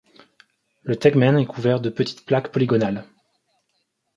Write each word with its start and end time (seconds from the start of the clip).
Le 0.81 0.95
tegmen 0.95 1.37
est 1.37 1.45
couvert 1.45 1.79
de 1.79 1.91
petites 1.91 2.25
plaques 2.25 2.51
polygonales. 2.51 3.05